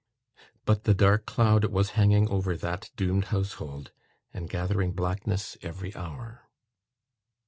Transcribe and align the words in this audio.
But 0.65 0.85
the 0.85 0.95
dark 0.95 1.27
cloud 1.27 1.65
was 1.65 1.91
hanging 1.91 2.27
over 2.27 2.57
that 2.57 2.89
doomed 2.95 3.25
household, 3.25 3.91
and 4.33 4.49
gathering 4.49 4.93
blackness 4.93 5.59
every 5.61 5.95
hour. 5.95 6.49